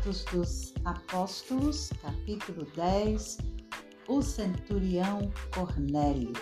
Atos 0.00 0.24
dos 0.32 0.72
Apóstolos, 0.86 1.90
capítulo 2.00 2.66
10, 2.74 3.36
o 4.08 4.22
centurião 4.22 5.30
Cornélio. 5.54 6.32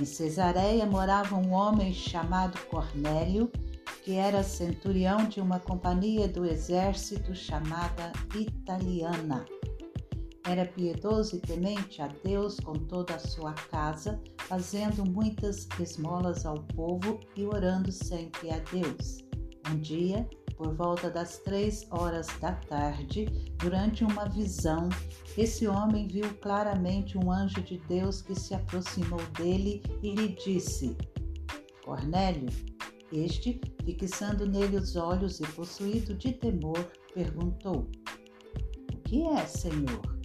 Em 0.00 0.04
Cesareia 0.04 0.84
morava 0.86 1.36
um 1.36 1.52
homem 1.52 1.94
chamado 1.94 2.58
Cornélio, 2.66 3.48
que 4.02 4.14
era 4.14 4.42
centurião 4.42 5.28
de 5.28 5.40
uma 5.40 5.60
companhia 5.60 6.26
do 6.26 6.44
exército 6.44 7.32
chamada 7.32 8.12
Italiana. 8.34 9.46
Era 10.48 10.64
piedoso 10.64 11.36
e 11.36 11.40
temente 11.40 12.02
a 12.02 12.08
Deus 12.24 12.58
com 12.58 12.72
toda 12.72 13.14
a 13.14 13.20
sua 13.20 13.52
casa, 13.52 14.20
fazendo 14.48 15.08
muitas 15.08 15.68
esmolas 15.78 16.44
ao 16.44 16.56
povo 16.74 17.20
e 17.36 17.46
orando 17.46 17.92
sempre 17.92 18.50
a 18.50 18.58
Deus. 18.58 19.25
Um 19.68 19.78
dia, 19.78 20.28
por 20.56 20.74
volta 20.74 21.10
das 21.10 21.38
três 21.38 21.86
horas 21.90 22.28
da 22.40 22.52
tarde, 22.52 23.26
durante 23.58 24.04
uma 24.04 24.28
visão, 24.28 24.88
esse 25.36 25.66
homem 25.66 26.06
viu 26.06 26.32
claramente 26.36 27.18
um 27.18 27.32
anjo 27.32 27.60
de 27.62 27.78
Deus 27.88 28.22
que 28.22 28.34
se 28.34 28.54
aproximou 28.54 29.20
dele 29.36 29.82
e 30.02 30.14
lhe 30.14 30.28
disse: 30.28 30.96
Cornélio. 31.84 32.48
Este, 33.12 33.60
fixando 33.84 34.46
nele 34.46 34.76
os 34.76 34.96
olhos 34.96 35.40
e 35.40 35.46
possuído 35.48 36.14
de 36.14 36.32
temor, 36.32 36.90
perguntou: 37.14 37.88
O 38.92 38.98
que 38.98 39.24
é, 39.24 39.46
Senhor? 39.46 40.16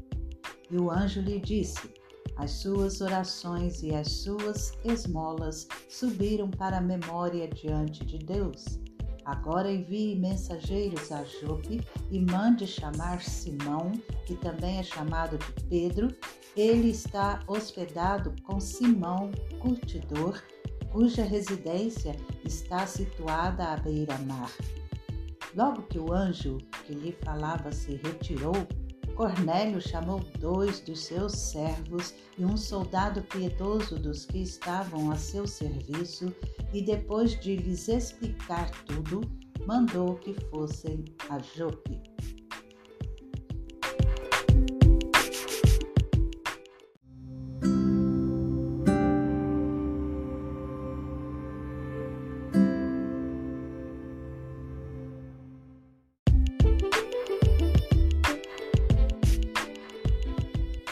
E 0.70 0.78
o 0.78 0.89
anjo 0.92 1.22
lhe 1.22 1.39
disse: 1.39 1.94
As 2.38 2.52
suas 2.52 3.02
orações 3.02 3.81
e 3.81 3.94
as 3.94 4.08
suas 4.08 4.73
esmolas 4.84 5.67
subiram 5.89 6.50
para 6.50 6.78
a 6.78 6.81
memória 6.81 7.47
diante 7.47 8.06
de 8.06 8.17
Deus. 8.19 8.80
Agora 9.32 9.72
envie 9.72 10.14
mensageiros 10.18 11.10
a 11.10 11.24
Jope 11.24 11.80
e 12.12 12.20
mande 12.20 12.68
chamar 12.68 13.22
Simão, 13.22 13.94
que 14.26 14.36
também 14.36 14.78
é 14.78 14.84
chamado 14.84 15.38
de 15.38 15.64
Pedro. 15.70 16.14
Ele 16.54 16.90
está 16.90 17.42
hospedado 17.48 18.36
com 18.44 18.59
Simão, 18.59 19.32
curtidor, 19.58 20.44
cuja 20.92 21.24
residência 21.24 22.14
está 22.44 22.86
situada 22.86 23.68
à 23.68 23.78
beira-mar. 23.78 24.52
Logo 25.56 25.84
que 25.84 25.98
o 25.98 26.12
anjo 26.12 26.58
que 26.86 26.94
lhe 26.94 27.14
falava 27.24 27.72
se 27.72 27.96
retirou, 27.96 28.68
Cornélio 29.22 29.80
chamou 29.80 30.19
dois 30.39 30.80
dos 30.80 31.02
seus 31.03 31.33
servos 31.33 32.11
e 32.39 32.44
um 32.44 32.58
soldado 32.58 33.22
piedoso 33.22 34.00
dos 34.00 34.25
que 34.25 34.39
estavam 34.39 35.11
a 35.11 35.16
seu 35.16 35.45
serviço, 35.45 36.36
e 36.73 36.81
depois 36.81 37.39
de 37.39 37.55
lhes 37.55 37.88
explicar 37.88 38.72
tudo, 38.86 39.22
mandou 39.67 40.16
que 40.16 40.33
fossem 40.50 41.05
a 41.30 41.38
Jope. 41.38 42.11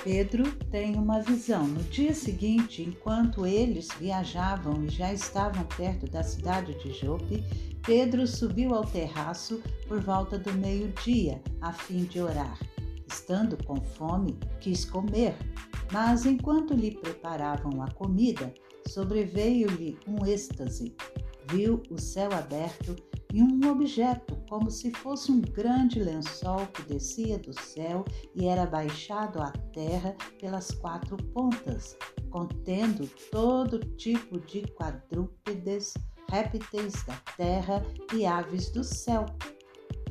Pedro 0.04 0.50
tem 0.72 0.96
uma 0.96 1.20
visão. 1.20 1.68
No 1.68 1.84
dia 1.84 2.14
seguinte, 2.14 2.82
enquanto 2.82 3.46
eles 3.46 3.90
viajavam 4.00 4.86
e 4.86 4.90
já 4.90 5.12
estavam 5.12 5.66
perto 5.66 6.10
da 6.10 6.24
cidade 6.24 6.74
de 6.82 6.94
Jope, 6.94 7.44
Pedro 7.86 8.26
subiu 8.26 8.74
ao 8.74 8.86
terraço 8.86 9.62
por 9.88 10.00
volta 10.00 10.40
do 10.40 10.54
meio-dia, 10.54 11.42
a 11.60 11.74
fim 11.74 12.06
de 12.06 12.22
orar. 12.22 12.58
Estando 13.08 13.62
com 13.66 13.76
fome, 13.76 14.38
quis 14.62 14.86
comer, 14.86 15.36
mas 15.92 16.26
enquanto 16.26 16.74
lhe 16.74 16.92
preparavam 16.92 17.82
a 17.82 17.92
comida, 17.92 18.54
sobreveio-lhe 18.88 19.98
um 20.08 20.26
êxtase. 20.26 20.96
Viu 21.52 21.84
o 21.90 22.00
céu 22.00 22.32
aberto 22.32 22.96
e 23.34 23.42
um 23.42 23.70
objeto, 23.70 24.38
como 24.50 24.72
se 24.72 24.90
fosse 24.92 25.32
um 25.32 25.40
grande 25.40 26.00
lençol 26.00 26.66
que 26.74 26.82
descia 26.82 27.38
do 27.38 27.54
céu 27.62 28.04
e 28.36 28.48
era 28.48 28.66
baixado 28.66 29.40
à 29.40 29.52
terra 29.72 30.16
pelas 30.42 30.72
quatro 30.72 31.16
pontas, 31.18 31.96
contendo 32.32 33.08
todo 33.32 33.80
tipo 33.96 34.40
de 34.40 34.64
quadrúpedes, 34.74 35.94
répteis 36.32 36.94
da 37.06 37.16
terra 37.38 37.86
e 38.12 38.26
aves 38.26 38.72
do 38.72 38.84
céu. 38.84 39.26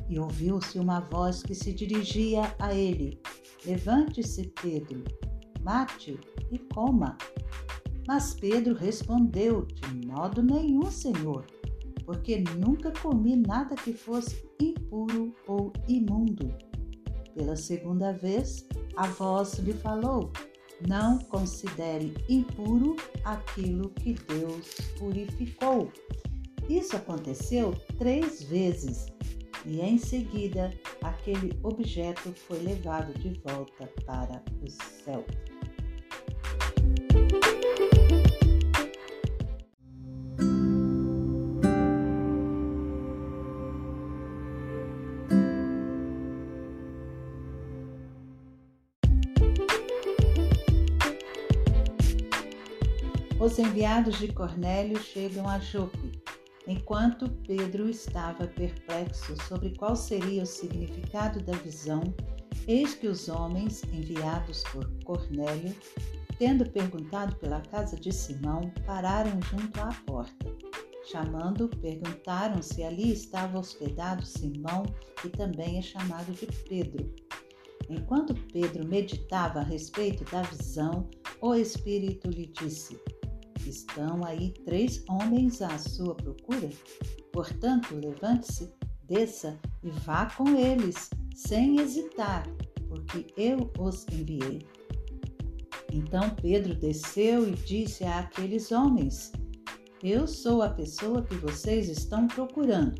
E 0.07 0.17
ouviu-se 0.17 0.79
uma 0.79 1.01
voz 1.01 1.43
que 1.43 1.53
se 1.53 1.73
dirigia 1.73 2.55
a 2.59 2.73
ele: 2.73 3.21
Levante-se, 3.65 4.47
Pedro, 4.61 5.03
mate 5.61 6.17
e 6.49 6.57
coma. 6.73 7.17
Mas 8.07 8.33
Pedro 8.33 8.73
respondeu: 8.73 9.65
De 9.65 10.07
modo 10.07 10.41
nenhum, 10.41 10.89
Senhor 10.89 11.45
porque 12.09 12.43
nunca 12.57 12.91
comi 13.03 13.35
nada 13.35 13.75
que 13.75 13.93
fosse 13.93 14.43
impuro 14.59 15.31
ou 15.45 15.71
imundo. 15.87 16.51
Pela 17.35 17.55
segunda 17.55 18.11
vez, 18.13 18.67
a 18.97 19.05
voz 19.05 19.59
lhe 19.59 19.73
falou: 19.73 20.31
Não 20.87 21.19
considere 21.19 22.15
impuro 22.27 22.95
aquilo 23.23 23.91
que 23.91 24.15
Deus 24.27 24.73
purificou. 24.97 25.91
Isso 26.67 26.95
aconteceu 26.95 27.75
três 27.99 28.41
vezes 28.41 29.05
e 29.63 29.79
em 29.79 29.99
seguida 29.99 30.73
aquele 31.03 31.59
objeto 31.61 32.33
foi 32.33 32.57
levado 32.57 33.13
de 33.19 33.39
volta 33.41 33.85
para 34.03 34.43
o 34.63 34.67
céu. 34.67 35.23
Os 53.49 53.57
enviados 53.57 54.19
de 54.19 54.31
Cornélio 54.31 55.01
chegam 55.01 55.49
a 55.49 55.57
Jope, 55.57 56.11
enquanto 56.67 57.27
Pedro 57.47 57.89
estava 57.89 58.45
perplexo 58.45 59.35
sobre 59.47 59.75
qual 59.75 59.95
seria 59.95 60.43
o 60.43 60.45
significado 60.45 61.41
da 61.41 61.53
visão. 61.53 62.13
Eis 62.67 62.93
que 62.93 63.07
os 63.07 63.27
homens 63.27 63.83
enviados 63.85 64.63
por 64.65 64.87
Cornélio, 65.03 65.75
tendo 66.37 66.69
perguntado 66.69 67.35
pela 67.37 67.59
casa 67.61 67.99
de 67.99 68.11
Simão, 68.11 68.71
pararam 68.85 69.41
junto 69.41 69.81
à 69.81 69.95
porta. 70.05 70.45
Chamando, 71.11 71.69
perguntaram 71.81 72.61
se 72.61 72.83
ali 72.83 73.11
estava 73.11 73.57
hospedado 73.57 74.23
Simão, 74.27 74.83
que 75.23 75.29
também 75.29 75.79
é 75.79 75.81
chamado 75.81 76.31
de 76.33 76.45
Pedro. 76.69 77.11
Enquanto 77.89 78.35
Pedro 78.53 78.87
meditava 78.87 79.61
a 79.61 79.63
respeito 79.63 80.23
da 80.25 80.43
visão, 80.43 81.09
o 81.41 81.55
Espírito 81.55 82.29
lhe 82.29 82.45
disse: 82.45 83.01
Estão 83.69 84.25
aí 84.25 84.51
três 84.65 85.03
homens 85.07 85.61
à 85.61 85.77
sua 85.77 86.15
procura? 86.15 86.71
Portanto, 87.31 87.93
levante-se, 87.93 88.73
desça 89.03 89.59
e 89.83 89.91
vá 89.91 90.25
com 90.25 90.55
eles, 90.55 91.11
sem 91.35 91.79
hesitar, 91.79 92.47
porque 92.87 93.27
eu 93.37 93.71
os 93.77 94.07
enviei. 94.11 94.65
Então 95.93 96.31
Pedro 96.41 96.73
desceu 96.73 97.47
e 97.47 97.51
disse 97.51 98.03
àqueles 98.05 98.71
homens: 98.71 99.31
Eu 100.01 100.25
sou 100.25 100.63
a 100.63 100.71
pessoa 100.71 101.21
que 101.21 101.35
vocês 101.35 101.89
estão 101.89 102.25
procurando. 102.25 102.99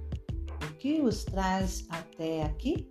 O 0.63 0.73
que 0.75 1.01
os 1.01 1.23
traz 1.23 1.87
até 1.89 2.43
aqui? 2.43 2.87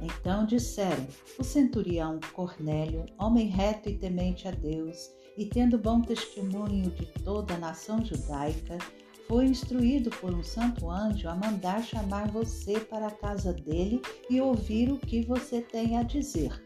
Então 0.00 0.46
disseram: 0.46 1.06
O 1.38 1.44
centurião 1.44 2.18
Cornélio, 2.32 3.04
homem 3.18 3.46
reto 3.46 3.90
e 3.90 3.98
temente 3.98 4.48
a 4.48 4.52
Deus, 4.52 5.10
e 5.36 5.46
tendo 5.46 5.78
bom 5.78 6.00
testemunho 6.00 6.90
de 6.90 7.06
toda 7.24 7.54
a 7.54 7.58
nação 7.58 8.04
judaica, 8.04 8.78
foi 9.26 9.46
instruído 9.46 10.10
por 10.10 10.34
um 10.34 10.42
santo 10.42 10.90
anjo 10.90 11.28
a 11.28 11.34
mandar 11.34 11.82
chamar 11.82 12.28
você 12.28 12.78
para 12.78 13.08
a 13.08 13.10
casa 13.10 13.52
dele 13.52 14.00
e 14.28 14.40
ouvir 14.40 14.92
o 14.92 14.98
que 14.98 15.22
você 15.22 15.60
tem 15.60 15.96
a 15.96 16.02
dizer. 16.02 16.62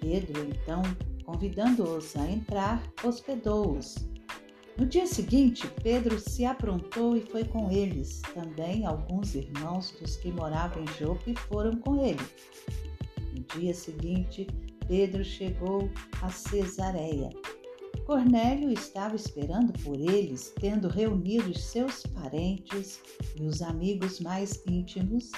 Pedro, 0.00 0.48
então, 0.48 0.82
convidando-os 1.24 2.16
a 2.16 2.28
entrar, 2.30 2.82
hospedou-os. 3.04 3.96
No 4.78 4.86
dia 4.86 5.06
seguinte, 5.06 5.70
Pedro 5.82 6.18
se 6.18 6.46
aprontou 6.46 7.14
e 7.14 7.20
foi 7.20 7.44
com 7.44 7.70
eles. 7.70 8.22
Também 8.32 8.86
alguns 8.86 9.34
irmãos 9.34 9.90
dos 10.00 10.16
que 10.16 10.32
moravam 10.32 10.82
em 10.82 10.86
Jope 10.98 11.34
foram 11.48 11.76
com 11.76 12.02
ele. 12.02 12.24
No 13.34 13.42
dia 13.58 13.74
seguinte, 13.74 14.46
Pedro 14.88 15.22
chegou 15.22 15.90
a 16.22 16.30
Cesareia 16.30 17.28
Cornélio 18.10 18.72
estava 18.72 19.14
esperando 19.14 19.72
por 19.84 19.94
eles, 19.94 20.52
tendo 20.58 20.88
reunido 20.88 21.56
seus 21.56 22.02
parentes 22.02 23.00
e 23.36 23.44
os 23.44 23.62
amigos 23.62 24.18
mais 24.18 24.60
íntimos. 24.66 25.30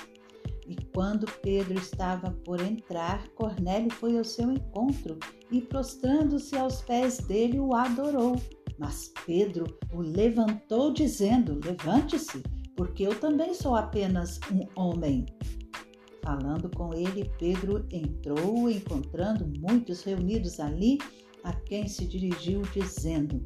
E 0.66 0.74
Quando 0.94 1.30
Pedro 1.42 1.78
estava 1.78 2.30
por 2.46 2.62
entrar, 2.62 3.28
Cornélio 3.34 3.92
foi 3.92 4.16
ao 4.16 4.24
seu 4.24 4.50
encontro 4.50 5.18
e, 5.50 5.60
prostrando-se 5.60 6.56
aos 6.56 6.80
pés 6.80 7.18
dele, 7.18 7.60
o 7.60 7.74
adorou. 7.74 8.40
Mas 8.78 9.12
Pedro 9.26 9.66
o 9.92 10.00
levantou, 10.00 10.94
dizendo: 10.94 11.60
Levante-se, 11.62 12.42
porque 12.74 13.02
eu 13.02 13.20
também 13.20 13.52
sou 13.52 13.76
apenas 13.76 14.40
um 14.50 14.80
homem. 14.80 15.26
Falando 16.24 16.70
com 16.70 16.94
ele, 16.94 17.30
Pedro 17.38 17.86
entrou, 17.92 18.70
encontrando 18.70 19.46
muitos 19.60 20.02
reunidos 20.02 20.58
ali, 20.58 20.96
a 21.42 21.52
quem 21.52 21.88
se 21.88 22.06
dirigiu, 22.06 22.62
dizendo: 22.72 23.44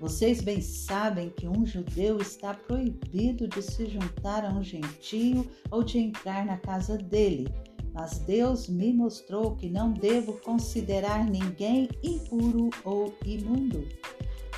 Vocês 0.00 0.40
bem 0.40 0.60
sabem 0.60 1.30
que 1.30 1.46
um 1.46 1.64
judeu 1.64 2.18
está 2.18 2.54
proibido 2.54 3.48
de 3.48 3.62
se 3.62 3.86
juntar 3.86 4.44
a 4.44 4.50
um 4.50 4.62
gentio 4.62 5.46
ou 5.70 5.82
de 5.82 5.98
entrar 5.98 6.44
na 6.44 6.56
casa 6.56 6.96
dele. 6.96 7.48
Mas 7.92 8.18
Deus 8.18 8.68
me 8.68 8.92
mostrou 8.92 9.56
que 9.56 9.70
não 9.70 9.92
devo 9.92 10.34
considerar 10.40 11.24
ninguém 11.24 11.88
impuro 12.02 12.68
ou 12.84 13.14
imundo. 13.24 13.88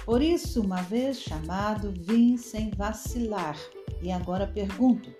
Por 0.04 0.22
isso, 0.22 0.60
uma 0.60 0.82
vez 0.82 1.20
chamado, 1.20 1.92
vim 1.92 2.36
sem 2.36 2.70
vacilar. 2.70 3.56
E 4.02 4.10
agora 4.10 4.46
pergunto: 4.46 5.12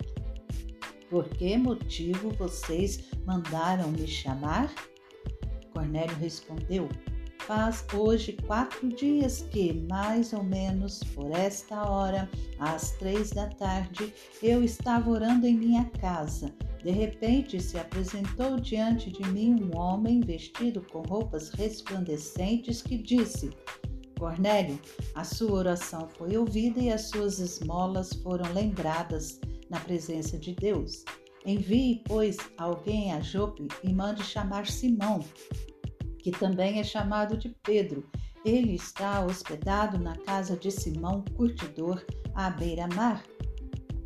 por 1.09 1.27
que 1.27 1.57
motivo 1.57 2.29
vocês 2.31 3.09
mandaram 3.25 3.89
me 3.89 4.07
chamar? 4.07 4.71
Cornélio 5.73 6.15
respondeu: 6.17 6.87
Faz 7.49 7.83
hoje 7.95 8.33
quatro 8.45 8.89
dias 8.89 9.41
que, 9.41 9.73
mais 9.89 10.33
ou 10.33 10.43
menos 10.43 10.99
por 11.15 11.31
esta 11.31 11.83
hora, 11.89 12.29
às 12.59 12.91
três 12.91 13.31
da 13.31 13.47
tarde, 13.47 14.13
eu 14.43 14.63
estava 14.63 15.09
orando 15.09 15.47
em 15.47 15.57
minha 15.57 15.85
casa. 15.99 16.53
De 16.83 16.91
repente 16.91 17.59
se 17.59 17.79
apresentou 17.79 18.59
diante 18.59 19.11
de 19.11 19.27
mim 19.29 19.63
um 19.63 19.75
homem 19.75 20.21
vestido 20.21 20.85
com 20.91 21.01
roupas 21.01 21.49
resplandecentes 21.49 22.83
que 22.83 22.99
disse: 22.99 23.49
Cornélio, 24.19 24.79
a 25.15 25.23
sua 25.23 25.53
oração 25.53 26.07
foi 26.19 26.37
ouvida 26.37 26.79
e 26.79 26.91
as 26.91 27.09
suas 27.09 27.39
esmolas 27.39 28.13
foram 28.21 28.53
lembradas 28.53 29.39
na 29.71 29.79
presença 29.79 30.37
de 30.37 30.53
Deus. 30.53 31.03
Envie, 31.43 32.03
pois, 32.05 32.37
alguém 32.59 33.11
a 33.11 33.21
Jope 33.21 33.67
e 33.83 33.91
mande 33.91 34.23
chamar 34.23 34.67
Simão, 34.67 35.23
que 36.21 36.31
também 36.31 36.79
é 36.79 36.83
chamado 36.83 37.37
de 37.37 37.49
Pedro. 37.63 38.09
Ele 38.45 38.75
está 38.75 39.25
hospedado 39.25 39.97
na 39.97 40.15
casa 40.15 40.55
de 40.55 40.71
Simão, 40.71 41.23
curtidor, 41.35 42.05
à 42.35 42.49
beira-mar. 42.49 43.23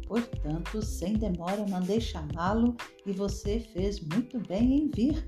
Portanto, 0.07 0.81
sem 0.81 1.13
demora, 1.13 1.65
mandei 1.67 1.99
chamá-lo 1.99 2.75
e 3.05 3.11
você 3.11 3.59
fez 3.59 3.99
muito 3.99 4.39
bem 4.47 4.77
em 4.77 4.89
vir. 4.89 5.25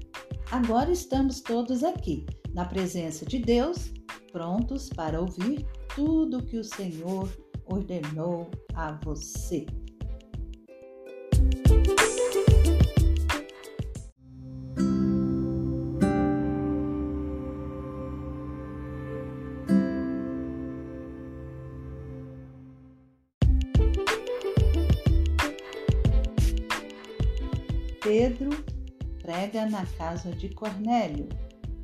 Agora 0.51 0.91
estamos 0.91 1.41
todos 1.41 1.83
aqui, 1.83 2.25
na 2.53 2.65
presença 2.65 3.25
de 3.25 3.39
Deus 3.39 3.91
prontos 4.35 4.89
para 4.89 5.21
ouvir 5.21 5.65
tudo 5.95 6.43
que 6.43 6.57
o 6.57 6.63
Senhor 6.63 7.29
ordenou 7.67 8.51
a 8.73 8.91
você. 9.05 9.65
Na 29.53 29.85
casa 29.97 30.31
de 30.31 30.49
Cornélio. 30.49 31.29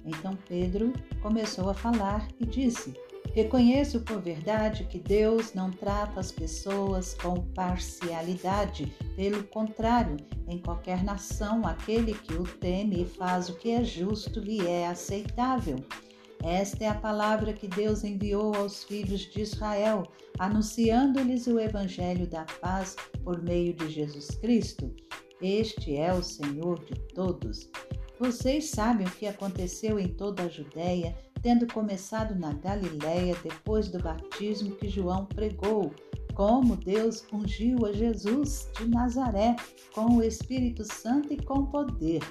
Então 0.06 0.38
Pedro 0.48 0.92
começou 1.22 1.70
a 1.70 1.74
falar 1.74 2.28
e 2.40 2.46
disse: 2.46 2.94
Reconheço 3.34 4.02
por 4.02 4.20
verdade 4.20 4.84
que 4.86 5.00
Deus 5.00 5.54
não 5.54 5.72
trata 5.72 6.20
as 6.20 6.32
pessoas 6.32 7.14
com 7.14 7.36
parcialidade. 7.54 8.92
Pelo 9.16 9.44
contrário, 9.46 10.18
em 10.48 10.58
qualquer 10.58 11.04
nação, 11.04 11.66
aquele 11.66 12.14
que 12.14 12.34
o 12.34 12.44
teme 12.44 13.04
e 13.04 13.06
faz 13.06 13.48
o 13.48 13.56
que 13.56 13.72
é 13.72 13.84
justo 13.84 14.40
lhe 14.40 14.68
é 14.68 14.88
aceitável. 14.88 15.78
Esta 16.44 16.86
é 16.86 16.88
a 16.88 16.96
palavra 16.96 17.54
que 17.54 17.68
Deus 17.68 18.04
enviou 18.04 18.56
aos 18.56 18.84
filhos 18.84 19.22
de 19.22 19.42
Israel, 19.42 20.04
anunciando-lhes 20.40 21.46
o 21.46 21.60
evangelho 21.60 22.26
da 22.26 22.46
paz 22.60 22.96
por 23.24 23.42
meio 23.42 23.74
de 23.74 23.90
Jesus 23.90 24.32
Cristo. 24.32 24.92
Este 25.42 25.98
é 25.98 26.14
o 26.14 26.22
Senhor 26.22 26.86
de 26.86 26.94
todos. 27.16 27.68
Vocês 28.20 28.70
sabem 28.70 29.08
o 29.08 29.12
que 29.12 29.26
aconteceu 29.26 29.98
em 29.98 30.08
toda 30.08 30.44
a 30.44 30.48
Judéia, 30.48 31.18
tendo 31.42 31.66
começado 31.66 32.36
na 32.36 32.54
Galiléia 32.54 33.36
depois 33.42 33.88
do 33.88 33.98
batismo 33.98 34.76
que 34.76 34.88
João 34.88 35.26
pregou, 35.26 35.92
como 36.36 36.76
Deus 36.76 37.26
ungiu 37.34 37.88
a 37.88 37.92
Jesus 37.92 38.70
de 38.78 38.88
Nazaré 38.88 39.56
com 39.96 40.18
o 40.18 40.24
Espírito 40.24 40.84
Santo 40.84 41.34
e 41.34 41.44
com 41.44 41.66
poder. 41.66 42.22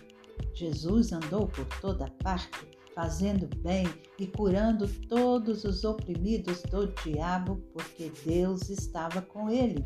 Jesus 0.54 1.12
andou 1.12 1.48
por 1.48 1.66
toda 1.80 2.08
parte, 2.22 2.68
fazendo 2.94 3.48
bem 3.56 3.88
e 4.20 4.28
curando 4.28 4.86
todos 5.08 5.64
os 5.64 5.82
oprimidos 5.82 6.62
do 6.62 6.86
diabo, 7.02 7.60
porque 7.72 8.12
Deus 8.24 8.70
estava 8.70 9.20
com 9.20 9.50
ele. 9.50 9.84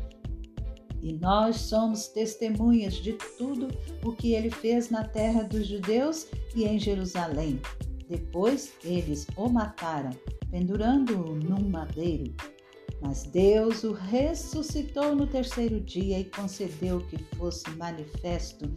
E 1.01 1.13
nós 1.13 1.57
somos 1.57 2.07
testemunhas 2.07 2.95
de 2.95 3.13
tudo 3.37 3.67
o 4.03 4.11
que 4.11 4.33
ele 4.33 4.49
fez 4.49 4.89
na 4.89 5.03
terra 5.03 5.43
dos 5.43 5.67
judeus 5.67 6.27
e 6.55 6.65
em 6.65 6.79
Jerusalém. 6.79 7.61
Depois 8.09 8.73
eles 8.83 9.27
o 9.35 9.49
mataram, 9.49 10.11
pendurando-o 10.49 11.35
num 11.35 11.69
madeiro. 11.69 12.33
Mas 13.01 13.23
Deus 13.23 13.83
o 13.83 13.93
ressuscitou 13.93 15.15
no 15.15 15.27
terceiro 15.27 15.79
dia 15.79 16.19
e 16.19 16.25
concedeu 16.25 17.01
que 17.07 17.17
fosse 17.35 17.69
manifesto 17.71 18.69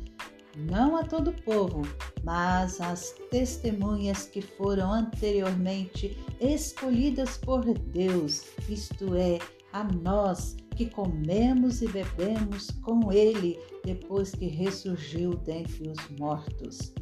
não 0.59 0.97
a 0.97 1.05
todo 1.05 1.31
o 1.31 1.43
povo, 1.43 1.83
mas 2.25 2.81
às 2.81 3.15
testemunhas 3.31 4.27
que 4.27 4.43
foram 4.43 4.93
anteriormente 4.93 6.19
escolhidas 6.41 7.37
por 7.37 7.63
Deus, 7.65 8.45
isto 8.69 9.15
é, 9.15 9.39
a 9.73 9.85
nós 9.85 10.57
que 10.77 10.87
comemos 10.87 11.83
e 11.83 11.89
bebemos 11.89 12.71
com 12.83 13.13
ele 13.13 13.59
depois 13.85 14.31
que 14.31 14.47
ressurgiu 14.47 15.35
dentre 15.37 15.89
os 15.89 16.19
mortos. 16.19 16.93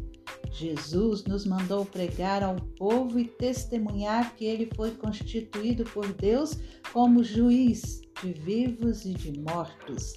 Jesus 0.50 1.24
nos 1.24 1.44
mandou 1.44 1.84
pregar 1.84 2.42
ao 2.42 2.56
povo 2.78 3.18
e 3.18 3.26
testemunhar 3.26 4.34
que 4.34 4.46
ele 4.46 4.70
foi 4.74 4.92
constituído 4.92 5.84
por 5.84 6.10
Deus 6.14 6.58
como 6.92 7.22
juiz 7.22 8.00
de 8.22 8.32
vivos 8.32 9.04
e 9.04 9.12
de 9.12 9.38
mortos. 9.40 10.14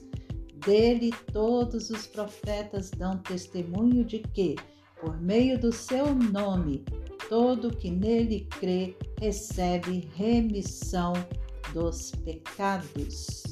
Dele 0.65 1.11
todos 1.33 1.89
os 1.89 2.07
profetas 2.07 2.89
dão 2.91 3.17
testemunho 3.17 4.05
de 4.05 4.19
que, 4.19 4.55
por 5.01 5.19
meio 5.21 5.59
do 5.59 5.71
seu 5.71 6.13
nome, 6.15 6.85
todo 7.27 7.75
que 7.75 7.91
nele 7.91 8.47
crê 8.59 8.95
recebe 9.19 10.09
remissão 10.15 11.13
dos 11.73 12.11
pecados. 12.23 13.43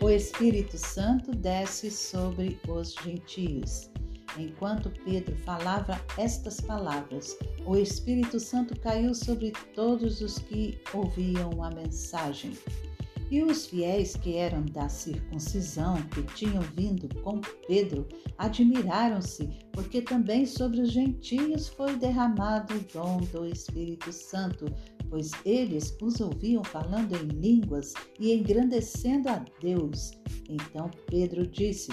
O 0.00 0.10
Espírito 0.10 0.76
Santo 0.76 1.30
desce 1.30 1.90
sobre 1.90 2.58
os 2.68 2.94
gentios. 2.94 3.88
Enquanto 4.36 4.90
Pedro 5.04 5.36
falava 5.44 6.00
estas 6.18 6.60
palavras, 6.60 7.36
o 7.66 7.76
Espírito 7.76 8.40
Santo 8.40 8.78
caiu 8.80 9.14
sobre 9.14 9.52
todos 9.74 10.20
os 10.20 10.38
que 10.38 10.78
ouviam 10.92 11.62
a 11.62 11.70
mensagem. 11.70 12.52
E 13.30 13.42
os 13.42 13.64
fiéis 13.64 14.14
que 14.14 14.36
eram 14.36 14.62
da 14.66 14.90
circuncisão, 14.90 16.02
que 16.08 16.22
tinham 16.34 16.60
vindo 16.76 17.08
com 17.22 17.40
Pedro, 17.66 18.06
admiraram-se, 18.36 19.48
porque 19.72 20.02
também 20.02 20.44
sobre 20.44 20.82
os 20.82 20.90
gentios 20.90 21.68
foi 21.68 21.96
derramado 21.96 22.74
o 22.74 22.80
dom 22.92 23.20
do 23.32 23.46
Espírito 23.46 24.12
Santo, 24.12 24.66
pois 25.08 25.30
eles 25.46 25.96
os 26.02 26.20
ouviam 26.20 26.62
falando 26.62 27.16
em 27.16 27.28
línguas 27.28 27.94
e 28.20 28.34
engrandecendo 28.34 29.30
a 29.30 29.42
Deus. 29.62 30.10
Então 30.50 30.90
Pedro 31.06 31.46
disse: 31.46 31.90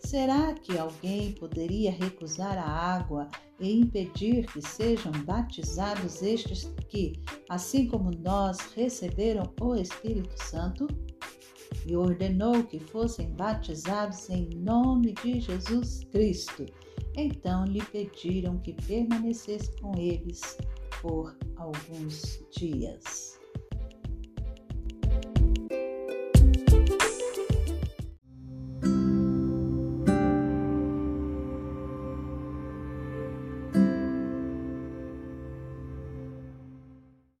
Será 0.00 0.54
que 0.54 0.76
alguém 0.78 1.32
poderia 1.32 1.90
recusar 1.90 2.58
a 2.58 2.66
água 2.66 3.28
e 3.60 3.80
impedir 3.80 4.46
que 4.46 4.60
sejam 4.60 5.12
batizados 5.24 6.22
estes 6.22 6.64
que, 6.88 7.12
assim 7.48 7.86
como 7.86 8.10
nós, 8.10 8.58
receberam 8.74 9.52
o 9.60 9.74
Espírito 9.74 10.34
Santo? 10.44 10.86
e 11.86 11.96
ordenou 11.96 12.64
que 12.64 12.78
fossem 12.78 13.32
batizados 13.34 14.28
em 14.28 14.48
nome 14.56 15.12
de 15.22 15.40
Jesus 15.40 16.04
Cristo. 16.10 16.66
Então 17.16 17.64
lhe 17.64 17.82
pediram 17.86 18.58
que 18.58 18.72
permanecesse 18.72 19.70
com 19.80 19.96
eles 19.98 20.58
por 21.00 21.36
alguns 21.56 22.42
dias. 22.50 23.29